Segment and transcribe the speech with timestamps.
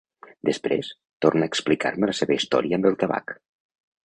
[0.47, 0.87] Després,
[1.25, 3.37] torna a explicar-me la seva història amb el tabac.